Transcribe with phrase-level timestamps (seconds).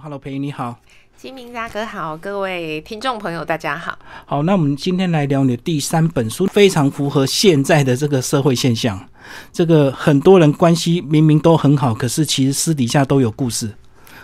[0.00, 0.78] Hello，裴你好。
[1.16, 3.98] 金明大哥好，各位听众朋友大家好。
[4.26, 9.04] 好，那我们今天来聊你的第三本书，非常符合现在的这个社会现象。
[9.52, 13.74] 这个很多人关系明明都很好，可是其实私底下都有故事。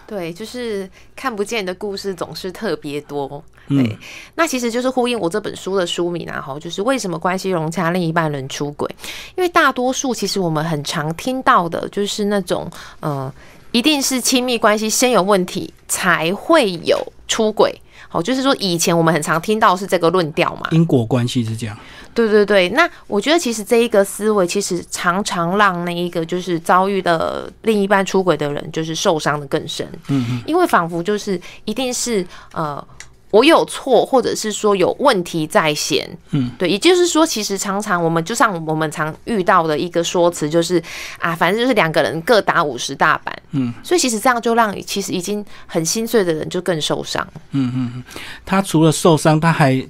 [0.07, 3.43] 对，就是看不见的故事总是特别多。
[3.67, 3.99] 嗯对，
[4.35, 8.89] 那其实就是呼应我这本书的书名啊，哈，就是为什么关系融洽，另一半人出轨？
[9.35, 12.71] 因为大多数其实我们很常听到的，就是那种，
[13.01, 13.33] 呃，
[13.75, 16.97] 一定是亲密关系先有问题，才会有
[17.27, 17.75] 出轨。
[18.09, 20.69] 好，就是说以前我们很常听到是这个论调嘛。
[20.71, 21.77] 因果关系是这样。
[22.15, 29.85] 对对对，那我觉得其实这一个思维，其实常常让那一个就是遭遇的另一半出轨的人，就是受伤的更深。
[30.07, 32.87] 嗯嗯，因为仿佛就是一定是呃。
[33.35, 40.81] 我有错，或者是说有问题在先，嗯，对，也就是说，其实常常我们就像我们常遇到的一个说辞，就是
[41.19, 48.05] 啊，反正就是两个人各打五十大板，嗯，所以其实这样就让其实已经很心碎的人就更受伤，嗯嗯
[48.47, 49.85] 他除了受伤，他还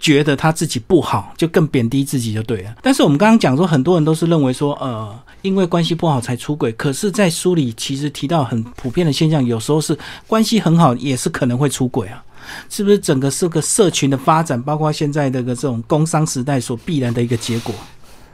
[0.00, 2.74] 觉得他自己不好，就更贬低自己就对了。
[2.82, 6.72] 但是我们刚刚讲说，很多人都是认为说，呃，因为关系不好才出轨。
[6.72, 12.24] 可是，在书里其实提到很普遍的现象，有时候是关系很好，也是可能会出轨啊。
[12.68, 17.74] 是不是整个这个社群的发展，包括现在这个这种工商时代所必然的一个结果？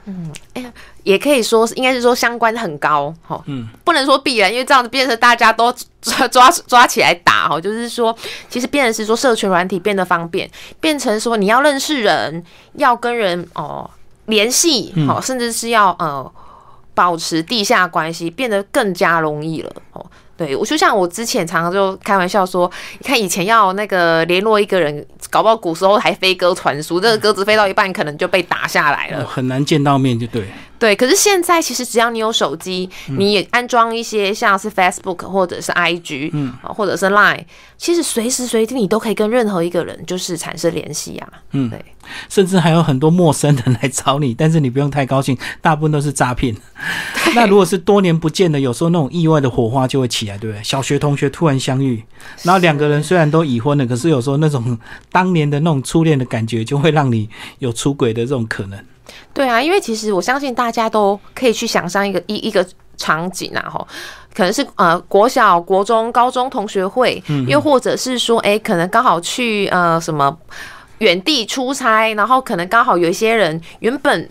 [0.08, 8.16] 嗯，哎呀也可以说是应该是说相关很高，哈，嗯，不能说必然，因为这样子变成大家都 抓抓抓起来打，哈，就是说，
[8.48, 10.48] 其实变成是说社群软体变得方便，
[10.78, 13.90] 变成说你要认识人，要跟人哦
[14.26, 16.32] 联系，好，甚至是要呃
[16.94, 20.06] 保持地下关系，变得更加容易了，哦。
[20.36, 29.22] 对，我就像我之前常常就开玩笑说，你看以前要那个联络一个人，搞不好古时候还飞鸽传书，这个鸽子飞到一半可能就被打下来了。
[29.22, 30.46] 哦很难见到面，就对。
[30.78, 37.44] 对，可是现在其实只要你有手机，你也安装一些像是 Facebook 或者是 IG，嗯，或者是 Line，
[37.78, 41.28] 其实随时随地你都可以跟任何一个人就是产生联系啊。
[41.52, 41.82] 嗯对，
[42.28, 46.54] 甚至还有很多陌生人来找你，但是你不用太高兴，大部分都是诈骗。
[47.34, 50.62] 那如果是多年不见的，有时候那种意外的火花就会起来，对不对？
[50.62, 52.02] 小学同学突然相遇，
[52.42, 54.78] 然后两个人虽然都已婚了，可是有时候那种
[55.10, 57.28] 当年的那种初恋的感觉，就会让你
[57.60, 58.78] 有出轨的这种可能。
[59.32, 63.86] 对啊，因为其实我相信大家都可以去想象一个一一个场景啊，吼，
[64.34, 70.36] 可能是呃国小、国中、高中同学会，又或者是说，哎，可能刚好去呃什么
[70.98, 74.28] 远地出差，然后可能刚好有一些人原本。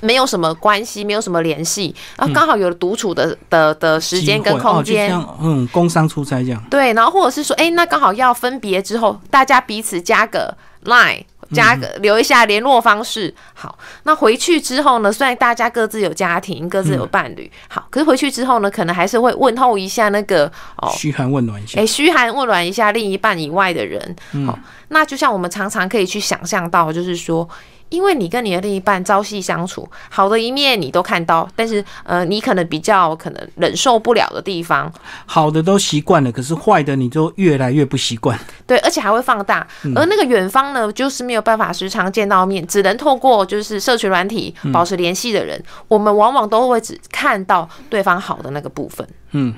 [0.00, 6.62] 没有什么关系，没有什么联系，然后刚好有了独处的的的时间跟空间，就像嗯，工商出差这样。
[6.68, 10.54] 对，然后或者是说，哎，那刚好要分别之后，大家彼此加个
[10.84, 11.22] Line，
[11.52, 13.32] 加个留一下联络方式。
[13.54, 24.16] 好，那回去之后呢，虽然大家各自有家庭，各自有伴侣，好，可是回去之后呢，可能还是会问候一下那个哦，嘘寒问暖一下哎，，嘘寒问暖一下另一半以外的人。
[24.46, 24.58] 好，
[24.88, 27.48] 那就像我们常常可以去想象到，就是说。
[27.88, 34.92] 因为你跟你的另一半朝夕相处，好的一面你都看到，但是呃，你可能比较可能忍受不了的地方，
[35.24, 38.38] 好的都习惯了，可是坏的你就越来越不习惯。
[38.66, 39.66] 对，而且还会放大。
[39.94, 49.06] 而那个远方呢，就是没有办法时常见到面，只能透过就是社群软体保持联系的人，我们往往都会只看到对方好的那个部分。
[49.32, 49.54] 嗯，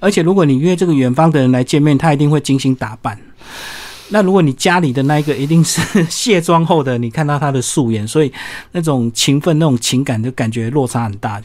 [0.00, 3.18] 而且如果你约这个远方的人来见面，他一定会精心打扮。
[4.10, 8.32] 那如果你家里的那一个一定是卸妆后的，你看到他的素颜，所以
[8.72, 11.40] 那种情分、那种情感就感觉落差很大。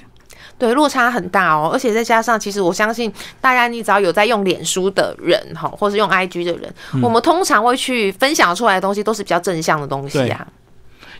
[0.57, 10.47] 对，落差很大哦，而且再加上，其实我相信大家，你只要有在用脸书的人哈，或是用 IG 的人，我们通常会去分享出来的东西都是比较正向的东西啊。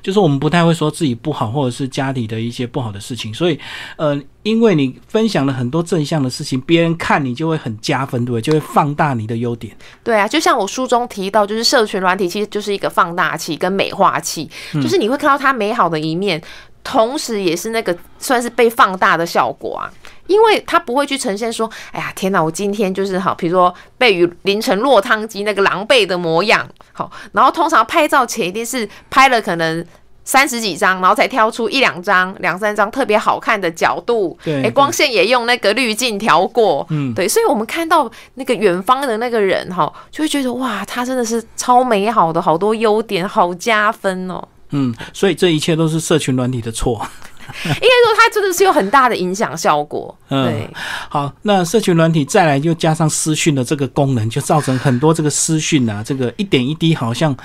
[0.04, 3.58] 就是我们不太会说自己不好，或者是家里的一些不好的事情，所以
[3.96, 8.42] 呃，因为你分享了很多正向的事情，别人看你就会很加分，对不对？
[8.42, 9.74] 就会放大你的优点。
[10.04, 16.42] 对啊，就像我书中提到，就是社群软体其实就是一个放大器跟美化器，就是你会看到它美好的一面，
[16.84, 19.90] 同时也是那个算是被放大的效果啊。
[20.28, 29.86] 因为他不会去呈现说，哎呀，天哪，我今天就是好，比如说被雨淋成落汤鸡那个狼狈的模样，好，然后通常拍照前一定是拍了可能。
[30.26, 44.42] 三十几张，然后才挑出一两张、两三张特别好看的角度，对哎，光线也用那个滤镜调过，嗯，对，所以我们看到那个远方的那个人哈，就会觉得哇，他真的是超美好的，好多优点，好加分哦。
[44.70, 47.06] 嗯，所以这一切都是社群软体的错。
[47.66, 50.16] 应该说，它真的是有很大的影响效果。
[50.30, 50.70] 嗯对，
[51.10, 57.36] 好，那社群软体再来又加上私讯的这个功能，就造成很多这个私讯啊，这个一点一滴，好像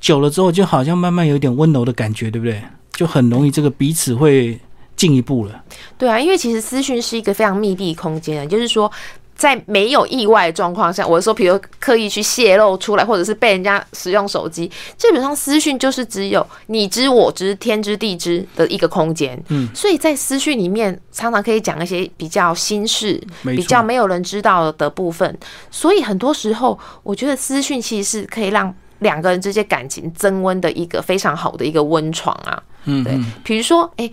[0.00, 2.62] 久了之后，就好像慢慢有一点温柔的感觉，对不对？
[2.92, 4.58] 就很容易这个彼此会
[4.96, 5.62] 进一步了。
[5.98, 8.90] 对啊，因为其实私讯是一个非常密闭空间的，就是说。
[9.36, 19.40] 在没有意外状况下，我说，比如刻意去泄露出来，或者是被人家使用手机，基本上私讯就是只有你知我知、天知地知的一个空间。
[19.48, 25.36] 嗯，所以在私讯里面，常常可以讲一些比较心事、比较没有人知道的部分。
[25.70, 32.62] 所以很多时候，我觉得私讯其实是可以让两个人之间感情增温的一个非常好的一个温床啊。
[32.84, 34.10] 对嗯对，比如说，哎、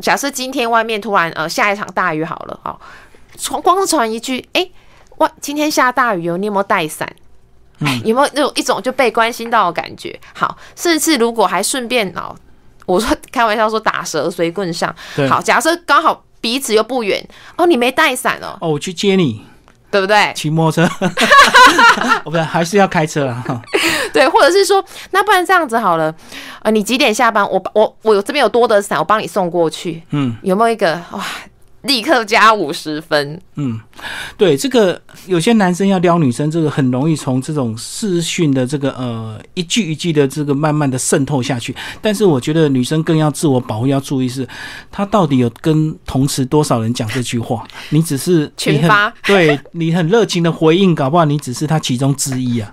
[0.00, 2.80] 假设今天外面突然呃下一场大雨好了，好，
[3.36, 4.68] 从光是传一句，哎、
[5.18, 7.08] 哇今天下大雨哦，你有没有带伞？
[7.84, 10.18] 哎 有没有那种一种就被关心到的感觉？
[10.34, 12.34] 好，甚至如果还顺便哦，
[12.84, 14.94] 我说开玩笑说打蛇随棍上，
[15.28, 19.42] 好，假设刚好彼此又不远，哦，你没带伞哦，哦，我去接你，
[19.90, 20.32] 对不对？
[20.34, 20.92] 骑摩托车，
[22.24, 23.42] 我， 不是，还是要开车啊。
[23.48, 23.62] 哈
[24.12, 26.14] 对，或者是说，那不然这样子好了，
[26.62, 27.48] 呃，你几点下班？
[27.48, 31.24] 我我我有这边有多的伞，我帮你送过去，嗯有没有一个哇？
[31.82, 33.80] 立刻加五十分，嗯，
[34.36, 41.74] 对，这个有些男生要撩女生，这个很容易从这种视讯的这个呃一句一句的这个慢慢的渗透下去。
[42.02, 44.46] 但是我觉得女生更要自我保护，要注意是，
[44.90, 47.66] 她到底有跟同时多少人讲这句话？
[47.88, 52.72] 你只是群发对你很热情的回应，搞不好你只是他其中之一啊。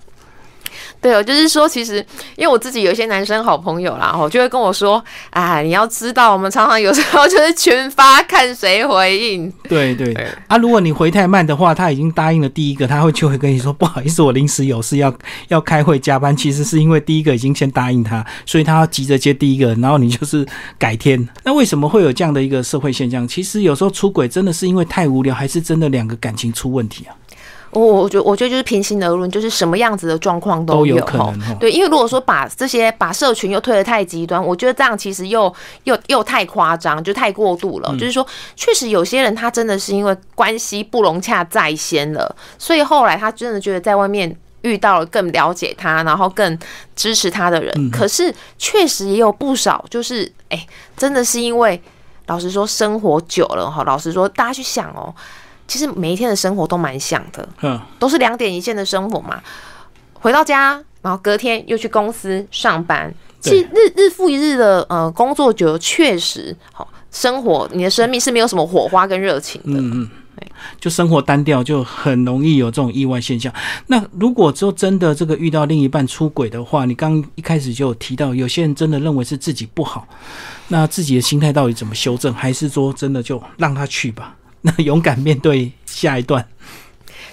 [1.01, 1.97] 对哦，就是说，其实
[2.35, 9.51] 因为我自己有一些男生好朋友啦，我就会跟我说，啊，你要知道，我们常常有时候就是群发，看谁回应。
[9.69, 15.13] 对对对啊，如果你回太慢的话，他已经答应了第一个，他会就会跟你说不好意思，我临时有事要
[15.49, 16.35] 要开会加班。
[16.35, 20.45] 其实是因为第一个已经先答应他，所以他要急着接第一个，然后你就是
[20.77, 21.27] 改天。
[21.43, 23.27] 那为什么会有这样的一个社会现象？
[23.27, 27.15] 其实有时候出轨真的是因为太无聊，还是真的两个感情出问题啊？
[27.79, 31.57] 我我觉得我觉得就是平心而论，就是什么样子的状况都有有可能哦。
[31.59, 35.53] 对，因为如果说把这些把社群又推得太极端，我觉得这样其实又
[35.83, 37.91] 又又太夸张，就太过度了。
[37.93, 38.25] 就是说，
[38.55, 44.35] 确实有些人他真的是因为关系不融洽在先了，所以后来他真的觉得在外面。
[44.63, 46.59] 遇到了更了解他，然后更
[46.93, 51.79] 支持他的人，可是确实也有不少，就是哎、真的是因为
[52.25, 55.13] 老实说，生活久了哈，老实说，大家去想哦，
[55.67, 59.41] 其实每一天的生活都蛮像的，嗯，都是两点一线的生活嘛。
[60.13, 69.79] 回到家，然后隔天又去公司上班，其对实日日复一日的呃工作久了，确实好生活，你的生命是没有什么火花跟热情的。
[69.79, 70.09] 嗯嗯，
[70.79, 73.53] 就生活单调，就很容易有这种意外现象。
[73.87, 80.07] 那如果说真的这个遇到另一半出轨的话，你刚一开始就有提到，有些人真的认为是自己不好，
[80.69, 82.33] 那自己的心态到底怎么修正？
[82.33, 84.35] 还是说真的就让他去吧？
[84.67, 86.45] 那勇敢面对下一段。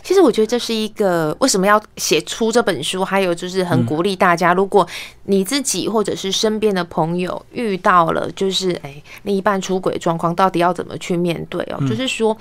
[0.02, 4.86] 其实我觉得这是一个为什么要写出这本书，还有就是很鼓励大家，如果
[5.24, 11.80] 你自己或者是身边的朋友遇到了就是哎另一半出轨状况，到底要怎么去面对哦？
[11.88, 12.36] 就是说，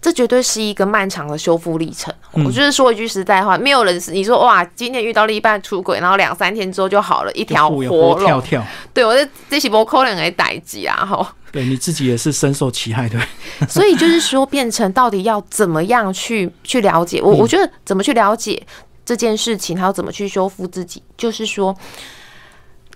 [0.00, 2.12] 这绝对是一个漫长的修复历程。
[2.32, 8.24] 我就是说一句实在话，没有人是你说哇，今天遇到另一半出轨，然后两三天之后就好了，一条就活龙。
[8.24, 8.64] 跳跳，
[8.94, 11.04] 对我这这是不可能的代际啊！
[11.04, 11.34] 哈。
[11.50, 13.18] 对你自己也是深受其害，对。
[13.66, 17.32] 所以就是说，变成到底要怎么样去去了解我？
[17.32, 18.62] 我觉得怎么去了解
[19.04, 21.74] 这件事情，还有怎么去修复自己，就是说，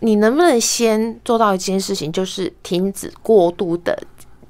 [0.01, 3.99] 你能不能先做到一件事情，就是停止过度的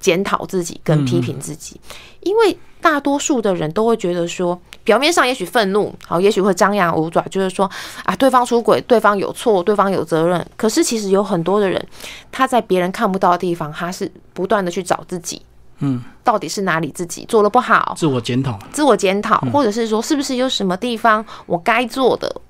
[0.03, 1.81] 检讨自己跟批评自己，
[2.21, 7.71] 因为大多数的人都会觉得说，表面上也许愤怒，好，也许会张牙舞爪，就是说
[8.05, 10.44] 啊，对方出轨，对方有错，对方有责任。
[10.56, 11.82] 可是其实有很多的人，
[12.31, 15.41] 他在别人看不到的地方，他是不断的去找自己。
[15.79, 22.41] 嗯，到底是哪里自己做的不好，自我检讨，自我检讨，或者是说是不是有什么地方我该做的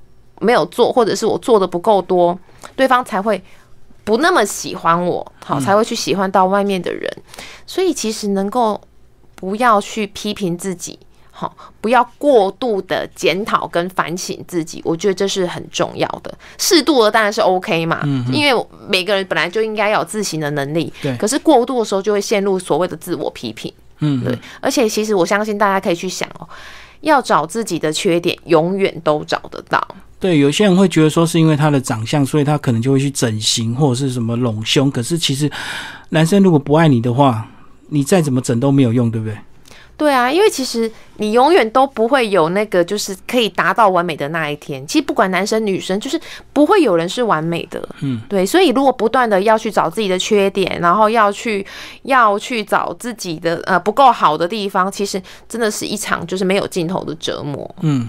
[0.40, 2.38] 没有做，或者是我做的不够多，
[2.76, 3.42] 对方才会
[4.04, 7.11] 不那么喜欢我，好才会去喜欢到外面的人。
[7.66, 8.81] 所以其实能够
[9.35, 10.99] 不要去批评自己。
[11.35, 16.33] 好，不要过度的检讨跟反省自己，我觉得这是很重要的。
[16.59, 20.92] 适度的当然是 OK 嘛，嗯因为每个人本来就应该要有自省的能力。
[21.00, 23.73] 对可是过度的时候就会陷入所谓的自我批评。
[24.00, 26.47] 嗯，对，而且其实我相信大家可以去想哦，
[27.00, 29.83] 要找自己的缺点，永远都找得到。
[30.21, 34.90] 对，有些人会觉得说是因为他的长相，所以他可能就会去整形或者是什么隆胸。
[34.90, 35.50] 可是其实
[36.11, 37.49] 男生如果不爱你的话，
[37.92, 39.37] 你再怎么整都没有用，对不对？
[39.94, 44.84] 对啊，因为其实你永远都不会有那个就是可以达到完美的那一天。
[44.84, 46.20] 其实不管男生女生，就是
[46.52, 47.87] 不会有人是完美的。
[48.00, 51.64] 嗯，对，所以如果不断的要去找自己的缺点，然后要去
[52.02, 57.72] 要去找自己的呃不够好的地方，其实真的是一场就是没有尽头的折磨。
[57.82, 58.08] 嗯，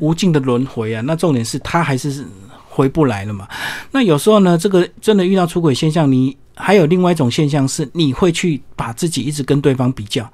[0.00, 1.02] 无尽的轮回啊。
[1.04, 2.24] 那重点是他还是
[2.68, 3.46] 回不来了嘛。
[3.92, 10.28] 那有时候呢，这个真的遇到出轨现象，你还有另外一种现象是，你会去把自己一直跟对方比较。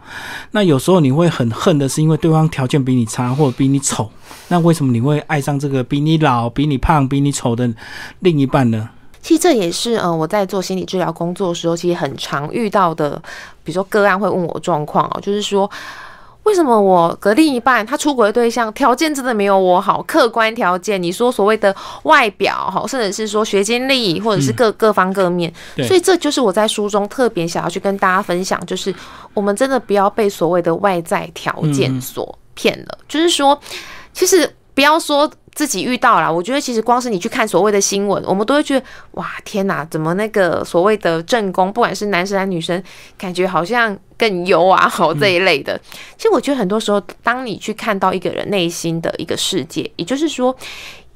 [0.53, 4.11] 那有时候你会很恨的是，因为对方条件比你差或者比你丑。
[4.49, 7.73] 那为什么你会爱上这个比你老、比你胖、比你丑的
[8.21, 8.89] 另一半呢？
[9.23, 13.23] 其实这也是，呃，我在做心理治疗工作的时候，其实很常遇到的。
[13.63, 15.71] 比如说个案会问我状况哦，就是说。
[16.45, 20.03] 为什么我的另一半他出轨的对象条件真的没有我好？
[20.05, 21.75] 客观条件，你说所谓的
[22.05, 25.53] 外表哈，甚至是说学经历，或者是各各方各面，
[25.87, 28.95] 所以这就是我在书中特别想要去跟大家分享，就是
[29.33, 32.99] 我们真的不要被所谓的外在条件所骗了。
[33.09, 33.59] 就是说，
[34.13, 35.31] 其实不要说。
[35.55, 42.83] 自己遇到了，我觉得其实光是你去看所谓的新闻，我们都会觉得哇天哪，怎么那个所谓的正宫，不管是男生还是女生，
[43.17, 45.81] 感觉好像更优啊，好这一类的。
[46.17, 50.57] 其实我觉得很多时候，当你去看到一个人内心的一个世界，也就是说，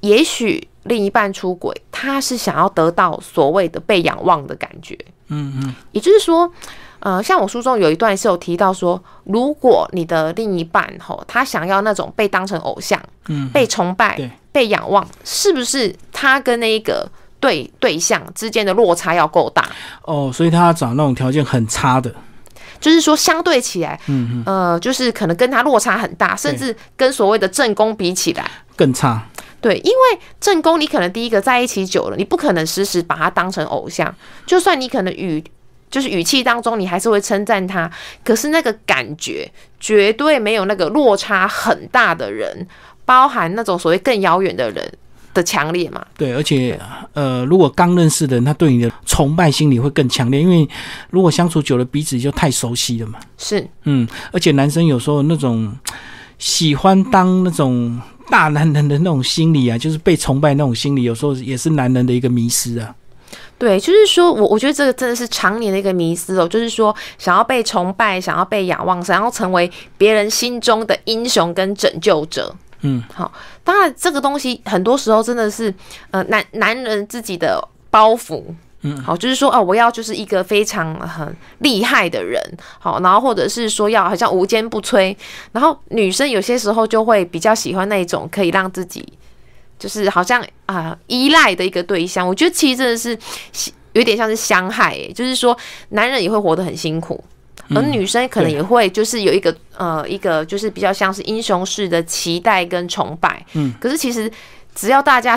[0.01, 4.97] 也许另一半出轨，他是想要得到所谓的被仰望的感觉。
[5.29, 6.53] 嗯嗯，也就是说。
[7.01, 14.19] 呃，像我书中有一段是有提到说，如果你的另一半吼，他想要那种被当成偶像，嗯，被崇拜，
[14.51, 19.65] 被仰望，是不是他跟那一个对对象之间的落差要够大？
[20.03, 22.13] 哦，所以他要找那种条件很差的，
[22.81, 29.25] 就是说相对起来，嗯嗯，呃，就是可能跟他落差很大，甚至跟所谓的正宫比起来更差。
[29.61, 34.13] 对，因为正宫你可能第一个在一起久了，你不可能时时把他当成偶像，
[34.45, 35.45] 就算你可能与。
[35.91, 37.91] 就是语气当中，你还是会称赞他，
[38.23, 42.67] 可是那个感觉绝对没有那个落差很大的人，
[43.05, 44.93] 包含那种所谓更遥远的人
[45.33, 46.05] 的强烈嘛？
[46.17, 46.79] 对，而且
[47.13, 50.69] 呃，如果刚认识的人，他对你的崇拜心理会更强烈，因为
[51.11, 53.19] 如果相处久了，彼此就太熟悉了嘛。
[53.37, 55.75] 是，嗯，而且男生有时候那种
[56.39, 62.95] 喜欢当那种大男人的那种心理啊，就是被崇拜那种心理，有时候也是男人的一个迷失啊。
[63.59, 72.55] 对，就是说，我我觉得这个真的是常年的一个迷思哦，就是说，想要被崇拜，想要被仰望，想要成为别人心中的英雄跟拯救者。
[72.83, 73.33] 嗯，好，
[73.65, 75.75] 当然这个东西很多时候真的是，
[76.13, 77.61] 呃，男男人自己的
[77.91, 78.45] 包袱。
[78.83, 82.41] 嗯，好，就是说，哦，我要就是一个非常很厉害的人，
[82.79, 85.17] 好，然后或者是说要好像无坚不摧，
[85.51, 89.05] 然后女生有些时候就会比较喜欢那种可以让自己。
[89.79, 93.19] 就是好像啊依赖的一个对象，我觉得其实真的是
[93.93, 95.57] 有点像是相害，哎，就是说
[95.91, 97.23] 男人也会活得很辛苦，
[97.75, 104.31] 而女生可能也会就是有一个呃一个就是比较像是英雄式的期待跟崇拜，嗯，可是其实。
[104.79, 105.37] 只要大家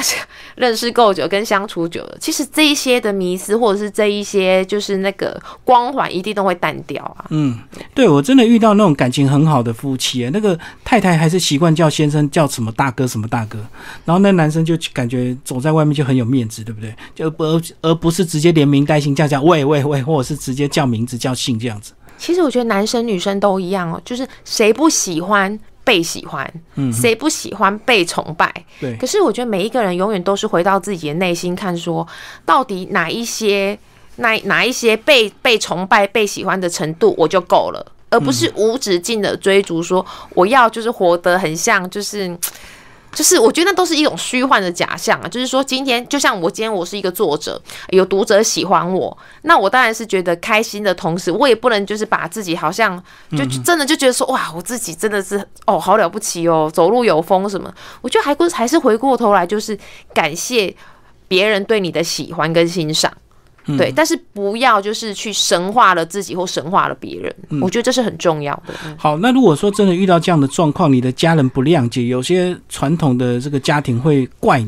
[0.53, 7.25] 认识够久，跟相处久了，其实这一些的迷思，或者是这一些就是那个光环，一定都会淡掉啊。
[7.31, 7.57] 嗯，
[7.95, 13.57] 对我真的遇到那种感情很好的夫妻，那个太太还是习惯叫先生叫什么大哥什么大哥，
[14.05, 16.93] 然后那男生就感觉走在外面就很有面子，对不对？
[17.15, 21.93] 就而而不是直接连名带姓叫叫喂喂喂，或者是直接叫名字叫姓这样子。
[22.19, 25.59] 其实我觉得男生女生都一样哦，就是谁不喜欢？
[25.91, 26.49] 被喜欢，
[26.93, 28.49] 谁不喜欢被崇拜？
[28.79, 28.95] 对。
[28.95, 32.07] 可是我觉得每一个人永远都是回到自己的内心看，说
[32.45, 33.77] 到底哪一些、
[34.15, 42.37] 哪哪一些被被崇拜、被喜欢的程度我就够了，而不是无止境的追逐，说我要就是活得很像就是。
[43.13, 45.27] 就是我觉得那都是一种虚幻的假象啊。
[45.27, 53.01] 就是说，今天就像我今天我是一个作者，有读者喜欢我，那我当然是觉得开心的同时，我也不能就是把自己好像
[53.31, 57.73] 就真的就觉得说哇，我自己真的是哦好了不起哦，走路有风什么。
[58.01, 59.77] 我觉得还还是回过头来就是
[60.13, 60.75] 感谢
[61.27, 63.11] 别人对你的喜欢跟欣赏。
[63.77, 68.73] 对，但是不要就是去神化了自己或神化了别人，我觉得这是很重要的。
[68.97, 74.65] 好，那如果说真的遇到这样的状况，你的家人不谅解，有些传统的这个家庭会怪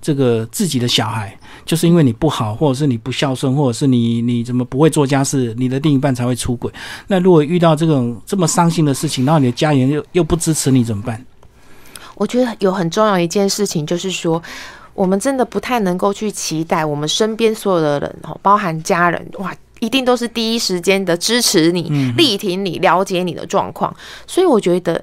[0.00, 6.72] 这个自己的小孩，就是因为你不好，或者是你不孝顺，或者是你你怎么不会做家事，你的另一半才会出轨。
[7.06, 11.22] 那如果遇到这种这么伤心的事情，然后你的家人又又不支持你，怎么办？
[12.14, 14.42] 我觉得有很重要一件事情就是说。
[14.94, 21.82] 我们真的不太能够去期待我们身边所有的人哦，包含家人哇，一定都是第一时间的支持你、
[22.16, 23.94] 力挺你、了解你的状况。
[24.26, 25.02] 所以我觉得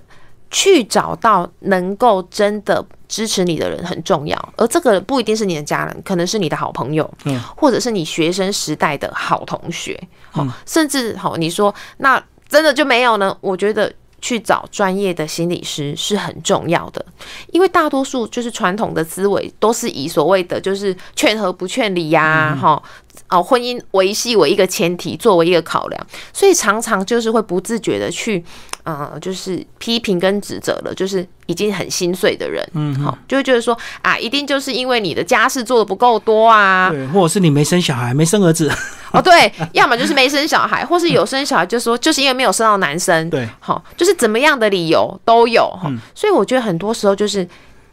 [0.51, 9.99] 去找到能够真的支持你的人很重要，而这个不一定是你的家人，可能是你的好朋友，嗯，或者是你学生时代的好同学，
[10.31, 13.35] 好，甚至好你说那真的就没有呢？
[13.41, 13.91] 我觉得。
[14.19, 17.05] 去找专业的心理师是很重要的，
[17.51, 22.81] 因为大多数就是传统的思维都是以所谓的就是劝和不劝离呀，哈，
[23.29, 28.43] 哦婚姻维系为一个前提，作为一个考量，所以常常就是会不自觉的去，
[28.83, 38.71] 呃，就是批评跟指责了，就是已经很心碎的人，嗯，好，就会觉得说啊，一定就是因为你的家事做的不够多啊，对，或者是你没生小孩，没生儿子，
[39.11, 47.47] 哦，对，要么就是没生小孩，或是有生小孩，就说就是因为没有生到男生，对，好，就是怎么样的理由都有哈，所以我觉得很多时候就是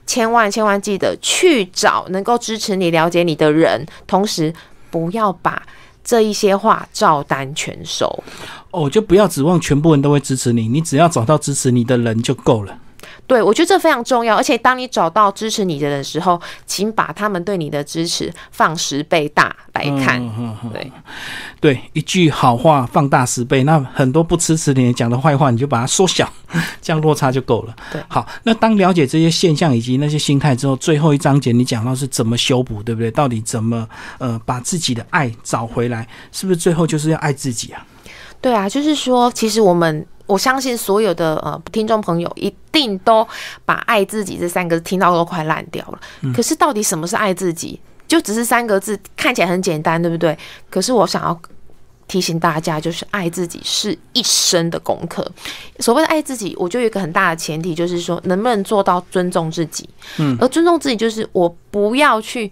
[0.06, 4.52] 千万千万记得去找能够支持你、了解你的人，同时
[4.94, 5.60] 不要把
[6.04, 8.06] 这一些话照单全收。
[8.70, 12.78] 哦，就不要指望全部人都会支持你，你只要找到支持你的人就够了。
[13.26, 14.36] 对，我觉得这非常重要。
[14.36, 20.20] 而且当你找到支持你的人的时候，请把他们对你的支持放十倍大来看。
[20.72, 20.92] 对，
[21.60, 26.30] 对，一句好话放大十倍，那很多不支持你讲的坏话，你就把它缩小，
[26.82, 27.74] 这样落差就够了。
[27.90, 33.10] 对，好，那当了解这些现象以及那些心态之后，最后一章节你讲到是怎么修补，对不对？
[33.10, 33.88] 到底怎么
[34.18, 36.06] 呃把自己的爱找回来？
[36.30, 37.86] 是不是最后就是要爱自己啊？
[38.40, 43.26] 对啊，就是说，其实我们我相信所有的呃听众朋友一定都
[43.64, 46.00] 把“爱自己”这三个字听到都快烂掉了。
[46.34, 47.78] 可是到底什么是爱自己？
[48.06, 50.36] 就只是三个字，看起来很简单，对不对？
[50.70, 51.40] 可是我想要
[52.06, 55.26] 提醒大家，就是爱自己是一生的功课。
[55.78, 59.88] 所谓的爱自己，我就有一个很大的前提，就是说能不能做到尊重自己。
[60.18, 62.50] 嗯，而尊重自己，就是我不要去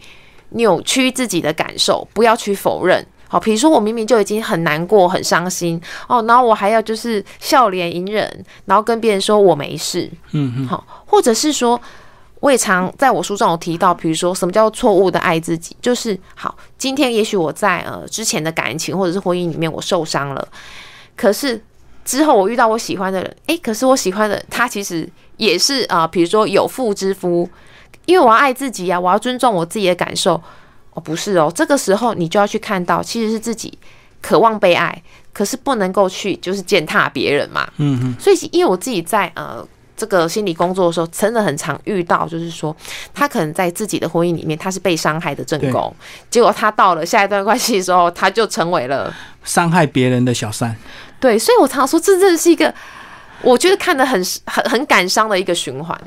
[0.50, 3.06] 扭曲自己的感受，不要去否认。
[3.32, 11.80] 好，比如说我明明就已经很难过、很伤心哦，然后我还要就是笑脸隐忍，然后跟别人说我没事，嗯嗯，好，或者是说，
[12.40, 20.48] 我也常在我书中有提到，比如说什么叫错误的爱自己，就是好，今天也许我在呃之前的感情或者是婚姻里面我受伤了，
[21.16, 21.58] 可是
[22.04, 25.08] 之后我遇到我喜欢的人，诶，可是我喜欢的他其实
[25.38, 27.48] 也是啊，比如说有妇之夫，
[28.04, 30.38] 因为我要爱自己呀，我要尊重我自己的感受。
[30.94, 33.76] 哦，不是哦，这个时候你就要去看到，其实是自己
[34.20, 37.66] 渴望被爱，可是不能够去就是践踏别人嘛。
[37.78, 38.14] 嗯嗯。
[38.20, 42.76] 所以，因为我自己在呃这个心理工作的时候，真的很常遇到，就是说
[43.14, 45.94] 他可能在自己的婚姻里面他是被伤害的正宫，
[46.28, 50.76] 结果他到了下一段关系的时候，他就成为了伤害别人的小三。
[51.18, 52.74] 对，所以我常常说，这真的是一个
[53.42, 55.98] 我觉得看得很很很感伤的一个循环。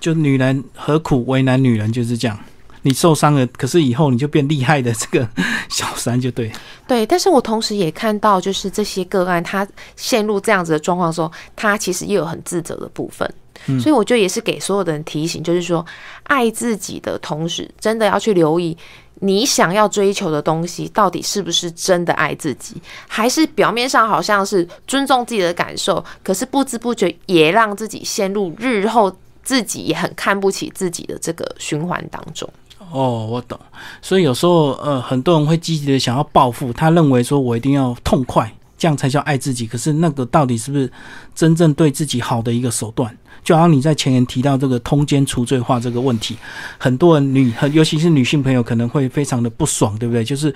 [0.00, 2.38] 就女人何苦为难女人，就是这样。
[2.82, 5.28] 你受伤了，可是以后你就变厉害的这个
[5.70, 6.50] 小三就对。
[6.86, 9.66] 对，但是我同时也看到，就是这些个案，他
[9.96, 13.32] 陷入这样子的状况的时候，他其实也有很自责的部分。
[13.80, 15.86] 所以我觉得也是给所有的人提醒，就是说，
[16.24, 18.76] 爱自己的同时，真的要去留意
[19.20, 22.74] 你想要追求的东西，到底是不是真的爱自己，
[23.06, 32.52] 还是表面上好像是尊重自己的感受，可是不知不觉也让自己陷入日后自己也很看不起自己的这个循环当中。
[32.92, 33.58] 哦，我懂。
[34.00, 39.66] 所以有时候，呃，很多人会积极的想要报复，他认为说我一定要痛快，这样才叫爱自己。
[39.66, 40.90] 可是那个到底是不是
[41.34, 43.16] 真正对自己好的一个手段？
[43.42, 46.36] 就好像你在前言提到这个通奸除罪化这个问题，
[46.78, 50.22] 很多人女，尤其是女性朋友可能会非常的不爽，对不对？
[50.22, 50.54] 就是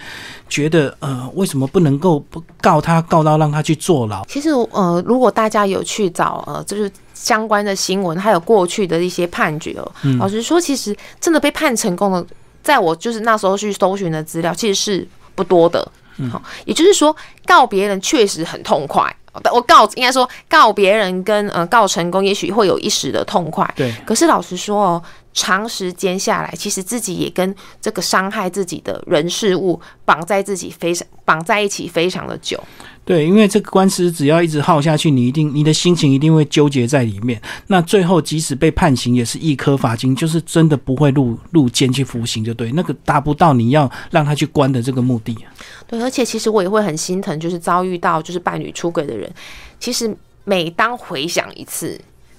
[0.48, 4.24] 觉得呃，为什么不能够不告他，告到让他去坐牢？
[4.26, 12.24] 其实呃，如果大家有去找呃，就是相关的新闻，还有过去的一些判决哦，老实说，其实真的被判成功的，
[12.62, 15.90] 在我就是那时候去搜寻的资料，其实是不多的。
[16.30, 17.14] 好，也就是说，
[17.46, 19.14] 告别人确实很痛快。
[19.52, 23.70] 我告应该说告别人跟呃告成功，也许会有一时的痛快。
[23.76, 23.92] 对。
[24.06, 25.02] 可是老实说哦，
[25.34, 32.58] 长时间下来，其实自己也跟这个伤害自己的人事物绑在自己非常绑在一起非常的久。
[33.06, 37.40] 对，因为这个官司只要一直耗下去，你一定你的心情一定会纠结在里面。
[37.68, 45.38] 那最后即使被判刑，也是一颗罚金，就是真的不会入入监去服刑，就对，那个达不到你要让他去关的这个目的。
[45.86, 49.32] 对，而且其实我也会很心疼，就是遭遇到就是伴侣出轨的人，
[49.78, 51.96] 其实每当回想一次，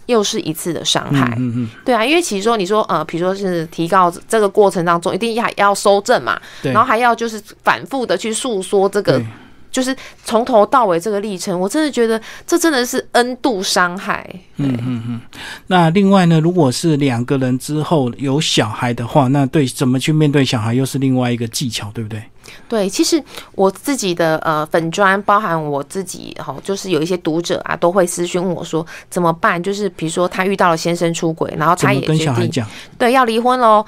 [0.07, 1.33] 又是一次的伤害。
[1.37, 1.69] 嗯嗯。
[1.85, 9.23] 对啊，因为其实说你说呃，比如说是提告这个过程当中，一定要要收证嘛，然后还要就是反复的去诉说这个。
[9.71, 14.27] 就是从头到尾这个历程，我真的觉得这真的是 N 度伤害。
[14.57, 15.21] 嗯嗯嗯。
[15.67, 22.23] 那另外呢，如果是两个人之后有小孩的话，那对怎么去面对小孩又是另外一个技巧，对不对？
[22.69, 23.21] 对，其实
[23.55, 29.61] 我自己的呃粉砖，包含我自己哈，就是有一些读者啊，都会私讯问我说怎么办？
[29.61, 32.65] 就是比如说他遇到了先生出轨，然后他也跟小孩讲，
[32.97, 33.85] 对，要离婚喽。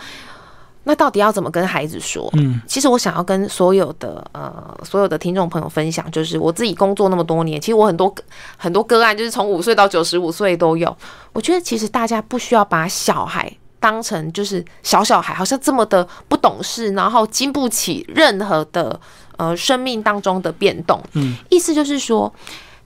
[0.90, 2.28] 那到底要怎么跟孩子说？
[2.34, 8.12] 嗯，其实我想要跟所有的呃所有的听众朋友分享，就是我自己工作那么多年，其实我很多
[8.58, 10.98] 很多个案，就是从五岁到九十五岁都有。
[11.32, 19.00] 我觉得其实大家不需要把小孩当成就是小小孩，好像这么的不懂事，然后经不起任何的
[19.38, 21.00] 呃生命当中的变动。
[21.14, 22.34] 嗯，意思就是说，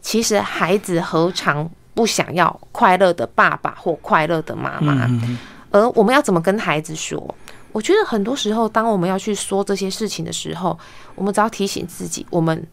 [0.02, 5.06] 其实孩子何尝不想要快乐的爸爸或快乐的妈妈？
[5.06, 5.38] 嗯嗯
[5.72, 7.34] 而我们要怎么跟孩子说？
[7.74, 10.80] 我觉得很多时候，当我们要去说这些事情的时候，
[11.16, 12.66] 我们只要提醒自己，我们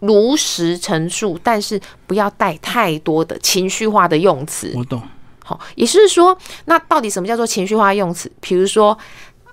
[0.00, 4.70] 如实陈述，但是不要带太多的情绪化的用词。
[4.76, 5.00] 我懂。
[5.42, 6.36] 好，也就是说，
[6.66, 8.30] 那到底什么叫做情绪化用词？
[8.40, 8.96] 比如说，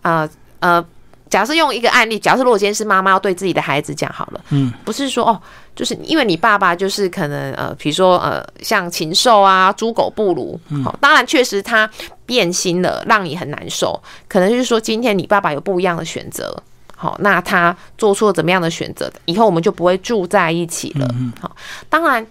[0.01, 0.29] 呃
[0.59, 0.85] 呃，
[1.29, 5.41] 假设用一个案例，假设如果今天是妈妈要对自己的孩子讲好了，嗯，不是说哦，
[5.77, 11.89] 就是因为你爸爸就是可能呃，比如说呃，像禽兽啊，猪狗不如，好、当然确实他
[12.25, 16.61] 变心了，让你很难受，可能就是说今天你爸爸有不一样的选择。
[16.99, 19.07] 好，那他做出了怎么样的选择？
[19.25, 21.07] 以后我们就不会住在一起了。
[21.39, 21.55] 好，
[21.87, 22.25] 当然，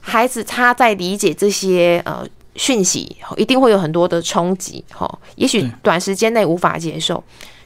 [0.00, 4.84] 孩子他在理解这些呃讯息，一定会有很多的冲击。
[4.90, 7.22] 哈，也许短时间内无法接受，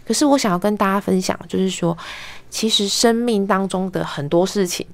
[0.06, 1.96] 可是我想要跟大家分享，就是说，
[2.50, 4.86] 其实生命当中的很多事情，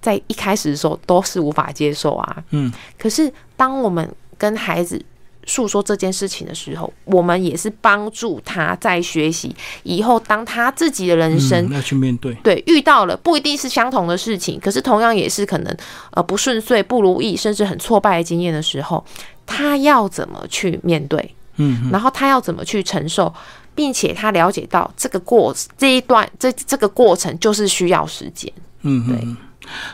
[0.00, 2.44] 在一开始的时候都是无法接受啊。
[2.50, 5.02] 嗯，可是当我们跟孩子
[5.46, 12.34] 诉说这件事情的时候，我们也是帮助他在学习以后，当他自己的人生嗯要去面对。
[12.42, 15.76] 对，遇到了不一定是相同的事情，可是同样也是可能
[16.10, 19.02] 呃不顺遂、不如意，甚至很挫败的经验的时候，
[19.46, 23.32] 他要怎么去面对，嗯嗯然后他要怎么去承受，
[23.78, 28.52] 并且他了解到这个过这一段这这个过程就是需要时间。
[28.82, 29.36] 嗯嗯嗯，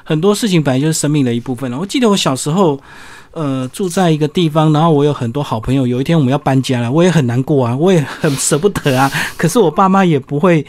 [0.02, 1.78] 很多事情本来就是生命的一部分了。
[1.78, 2.80] 我记得我小时候，
[3.32, 5.86] 呃，住在一个地方，然后我有很多好朋友。
[5.86, 9.10] 有一天我们要搬家了，我也很难过啊，我也很舍不得啊。
[9.36, 10.66] 可是我爸妈也不会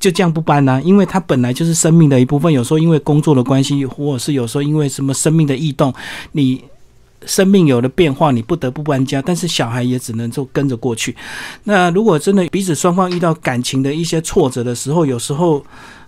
[0.00, 2.52] 就这样不搬啊，因为他本来就是生命的一部分。
[2.52, 5.94] 有时候因为工作的关系，或者是有时候因为什么生命的异动，
[6.32, 6.64] 你。
[7.26, 11.14] 生命有了变化，你不得不搬家，但是小孩也只能就跟着过去。
[11.64, 15.64] 那如果真的彼此双方遇到感情的一些挫折的时候，有时候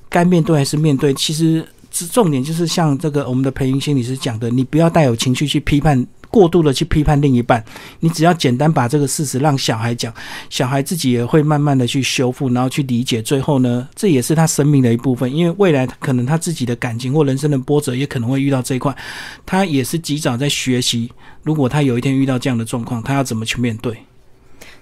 [0.08, 1.12] 该面对还是面对。
[1.14, 1.66] 其实
[2.10, 7.64] 重点就是像这个我们的培英心理师讲的，你不要带有情绪去批判，过度的去批判另一半。
[8.00, 10.12] 你只要简单把这个事实让小孩讲，
[10.50, 13.22] 小孩自己也会慢慢的去修复，然后去理解。
[13.22, 18.96] 最后呢，这也是他生命的一部分，因为未来可能他自己的感情或人生的波折也可能会遇到这一块，
[19.44, 21.12] 他也是及早在学习。
[21.42, 23.96] 如果他有一天遇到这样的状况，他要怎么去面对？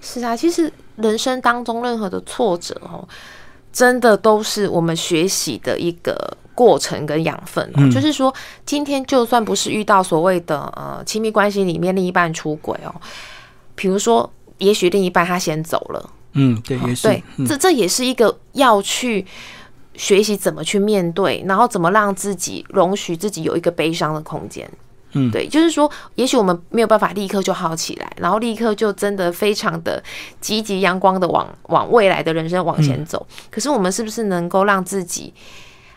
[0.00, 3.06] 是啊，其实人生当中任何的挫折哦，
[3.72, 8.34] 真的都是我们学习的一个过程跟养分就是说，
[8.66, 12.94] 今天就算不是遇到所谓的呃亲密关系里面另一半出轨哦，
[13.74, 19.24] 比如说，也许另一半他先走了，嗯，对，也是，对，嗯这这也是一个要去。
[19.96, 24.70] 学习怎么去面对，然后怎么让自己容许自己有一个悲伤的空间。
[25.12, 30.02] 嗯对，就是说，也许我们没有办法立刻就好起来，然后立刻就真的非常的
[30.40, 33.26] 积极阳光的往往未来的人生往前走。
[33.50, 35.34] 可是我们是不是能够让自己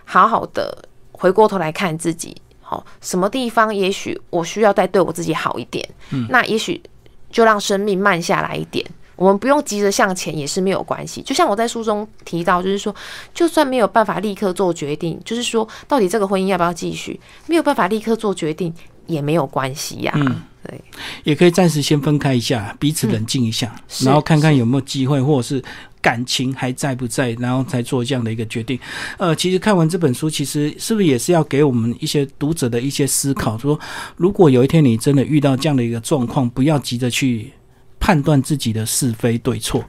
[0.06, 2.36] 好好的回过头来看自己？
[2.62, 5.88] 好，什么地方也许我需要再对我自己好一点？
[6.12, 6.82] 嗯，那也许
[7.30, 8.86] 就让生命慢下来一点。
[9.16, 11.22] 我们不用急着向前也是没有关系。
[11.22, 12.94] 就像我在书中提到，就是说，
[13.34, 18.74] 就算没有办法立刻做决定，就是说，到底这个婚姻要不要继续，没有办法立刻做决定
[19.06, 20.82] 也没有关系呀、嗯对，
[21.24, 25.62] 也可以暂时先分开一下，彼此冷静一下，是然后看看有没有机会，或者是
[26.02, 28.80] 感情还在不在，然后才做这样的一个决定。
[29.18, 33.58] 呃，其实看完这本书，其实是不是也是要给我们一些读者的一些思考？
[33.58, 33.78] 说，
[34.16, 37.52] 如果有一天你真的遇到这样的一个状况，不要急着去
[38.00, 39.84] 判断自己的是非对错，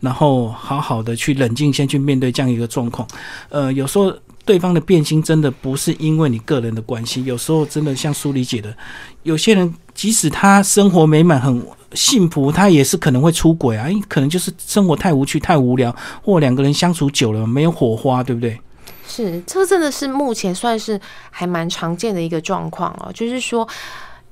[0.00, 3.06] 然后好好的去冷静，先去面对这样一个状况。
[3.50, 8.76] 呃，有时候对方的变心真的不是因为你个人的关系，有时候真的像书里写的，
[9.22, 18.60] 有些人即使他生活美满很幸福，他也是可能会出轨啊，因可能就是生活太无趣、太无聊，或两个人相处久了没有火花，对不对？
[19.08, 23.10] 是，这真的是目前算是还蛮常见的一个状况哦。
[23.14, 23.66] 就是说，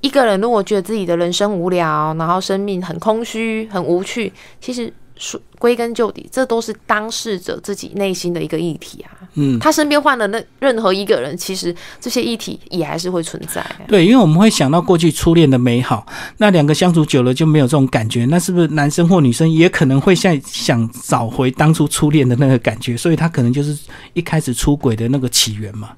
[0.02, 9.23] 一个人如果觉得自己的人生无聊，然后生命很空虚、很无趣，其实说归根究底，这都是当事者自己内心的一个议题啊。
[9.34, 13.64] 嗯，他身边换了那任何一个人，其实这些议题也还是会存在。
[13.88, 16.06] 对，因为我们会想到过去初恋的美好，
[16.38, 22.96] 那两个相处久了就没有这种感觉，那是不是男生或女生也可能会现在想找回当初初恋的那个感觉？
[22.96, 23.76] 所以他可能就是
[24.12, 25.90] 一开始出轨的那个起源嘛。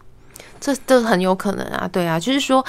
[0.59, 2.64] 这这很有可能啊，对啊，就是说，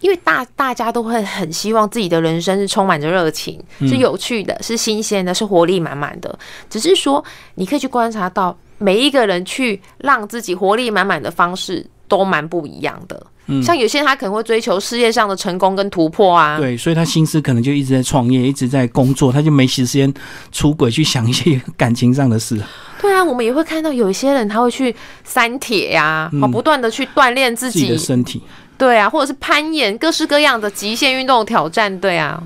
[0.00, 6.36] 因为大大家都会很希望自己的人生是充满着热情，是有趣的，是新鲜的，是活力满满的。
[6.70, 7.22] 只是说，
[7.56, 13.26] 你可以去观察到每一个人去让自己活力满满的方式都蛮不一样的。
[13.48, 20.12] 嗯像有些人他可能会追求事业上的成功跟突破啊，对，所以他心思可能就一直在创业，一直在工作，他就没时间
[20.50, 22.60] 出轨去想一些感情上的事。
[23.00, 28.42] 对啊，我们也会看到有一些人他会去删帖呀、嗯好不断的去锻炼自自己己，的身体。
[28.76, 32.42] 对啊，或者是攀岩，各式各样的极限运动挑战，对啊，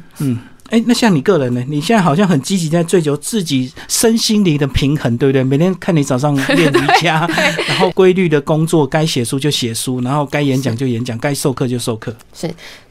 [0.70, 1.62] 哎，那像你个人呢？
[1.68, 5.42] 你现在好像很积极在追求自己身心灵的平衡，对不对？
[5.42, 7.28] 每天看你早上 练瑜伽，
[7.66, 12.14] 然后规律的工作，该写书就写书，然后该演讲就演讲，该授课就授课。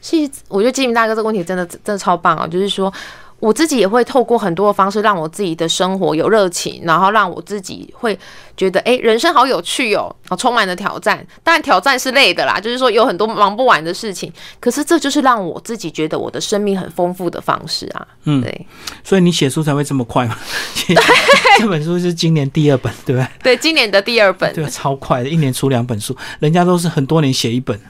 [0.00, 2.46] 其实我觉得金明大哥这个问题真的真的超棒啊！
[2.46, 2.92] 就是说，
[3.40, 8.16] 我自己也会透过很多的方式，让我自己的生活有热情，然后让我自己会
[8.56, 11.26] 觉得，哎、人生好有趣哦，啊，充满了挑战。
[11.42, 14.30] 当然，挑战是累的啦，就是说有很多忙不完的事情。
[14.60, 18.06] 可是这就是让我自己觉得我的生命很丰富的方式啊。
[18.24, 18.66] 嗯对
[19.02, 20.36] 所以你写书才会这么快嘛？
[21.58, 23.28] 这本书是今年第二本，对不对？
[23.42, 27.80] 对，今年的第二本，对，超快的，一年出两本书，人家都是很多年写一本。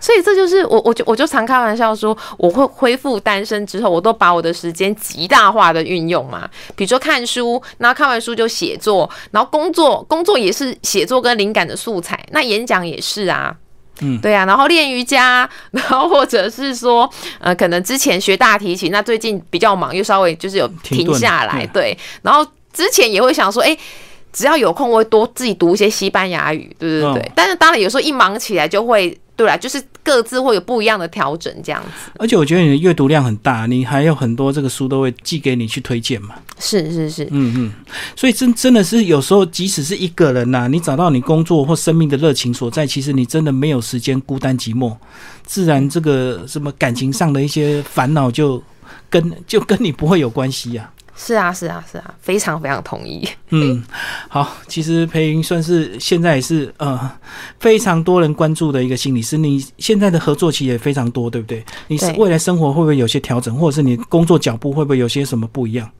[0.00, 6.48] 所以这就是我，我就我就常开玩笑说，我会恢复单身之后，我都把我的时间极大化的运用嘛。
[6.74, 12.18] 比如说看书，然后看完书就写作，然后工作，工作也是写作跟灵感的素材。
[12.30, 13.54] 那演讲也是啊，
[14.00, 17.08] 嗯对啊，然后练瑜伽，然后或者是说，
[17.38, 23.76] 呃，可能之前学大提琴，那最近比较忙，又稍微就是有停下来，嗯对，然后之前也会想说，哎、
[24.32, 27.22] 只要有空，我会多自己读一些西班牙语，对对对。
[27.22, 32.12] 哦但是当然有时候一忙起来就会，对啦，就是各自会有不一样的调整，这样子。
[32.18, 36.34] 而且我觉得你的阅读量很大，你还有很多这个书都会寄给你去推荐嘛。
[36.58, 37.72] 是是是，嗯嗯，
[38.14, 44.94] 所以真真的是有时候，即使是一个人呐、你找到你工作或生命的热情所在，其实你真的没有时间孤单寂寞，
[45.44, 48.62] 自然这个什么感情上的一些烦恼就
[49.08, 50.90] 跟就跟你不会有关系呀、
[51.22, 53.28] 是啊是啊是啊，非常非常同意。
[53.50, 53.84] 嗯，
[54.26, 56.98] 好，其实裴云算是现在也是呃
[57.58, 59.36] 非常多人关注的一个心理师。
[59.36, 61.62] 你现在的合作期也非常多，对不对？
[61.88, 65.90] 你是未来生活会不会有些调整，或者是你工作脚步会不会有些什么不一样？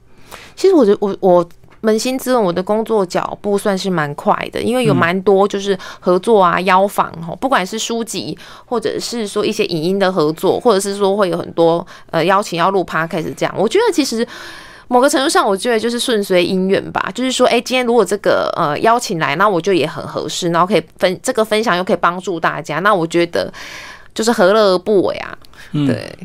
[0.55, 1.47] 其实我觉得我我。
[1.83, 13.55] 扪心自问，我的工作脚步算是蛮快的，因为有嗯蛮多就是合作啊、邀访哦，不管是书籍，或者是说一些影音的合作，或者是说会有很多呃邀请要录 podcast 这样。
[13.57, 14.23] 我觉得其实
[14.91, 23.49] 某个程度上，我觉得就是顺随因缘吧，就是说，哎、今天如果这个呃邀请来，那我就也很合适，然后可以分这个分享又可以帮助大家，那我觉得
[24.13, 25.37] 就是何乐而不为啊？
[25.71, 26.17] 嗯，对，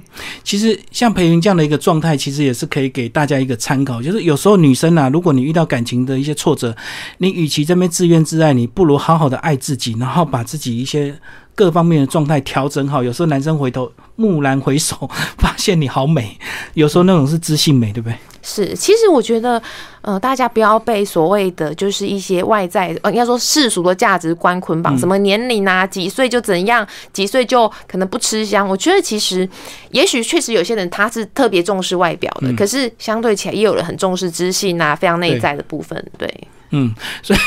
[0.42, 4.03] 其实像培云这样的一个状态，其实也是可以给大家一个参考。
[4.03, 6.75] 就是有时候女生啊，如果你遇到感情的一些挫折，
[7.18, 11.14] 你与其这边自怨自艾，你不如好好的爱自己，然后把自己一些
[11.55, 13.03] 各方面的状态调整好。
[13.03, 16.37] 有时候男生回头蓦然回首， 发现你好美，
[16.75, 18.16] 有时候那种是知性美，对不对？
[18.49, 19.61] 是，其实我觉得，
[20.03, 28.68] 呃，大家不要被所谓的就是一些外在，呃，应该说世俗的价值观捆绑，嗯什么年龄啊，几岁就怎样，几岁就可能不吃香。
[28.68, 29.49] 我觉得其实，
[29.91, 35.97] 也许确实有些人他是特别重视外表的，嗯可是相对起来也有人很重视知性啊，非常内在的部分。
[36.17, 37.39] 对，嗯，所以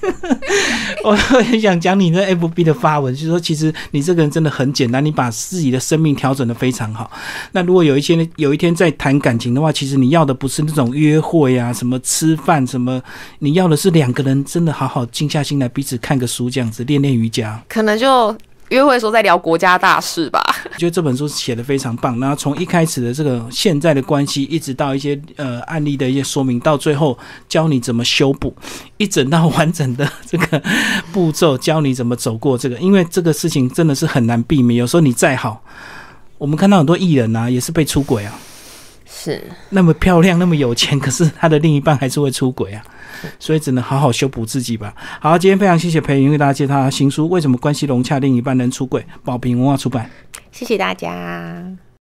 [1.04, 7.10] 我很想讲你那 FB 的发文，就是说，其实你这个人真的很简单，你把自己的生命调整的非常好。
[7.52, 13.00] 那如果有一天有一天在谈感情的话，其实你要的不是那种约会啊，什么吃饭什么，
[13.40, 17.60] 你要的是两个人真的好好静下心来，彼此看个书这样子，练练瑜伽。
[17.68, 18.36] 可能就
[18.70, 20.42] 约会的时候在聊国家大事吧。
[20.64, 28.54] 我觉得这本书写的非常棒，然后从一开始的这个现在的关系，一直到一些呃案例的一些说明，到最后教你怎么修补，
[28.96, 30.62] 一整套完整的这个
[31.12, 34.78] 步骤，教你怎么走过这个，因为这个事情真的是很难避免。
[34.78, 35.62] 有时候你再好，
[36.36, 38.38] 我们看到很多艺人啊，也是被出轨啊，
[39.20, 42.84] 是，那么漂亮，那么有钱，可是他的另一半还是会出轨啊，
[43.40, 44.94] 所以只能好好修补自己吧。
[45.20, 50.08] 好，今天非常谢谢裴云为大家介绍新书《为什么关系融洽，另一半能出轨》，宝瓶文化出版。
[50.52, 51.87] 谢谢大家。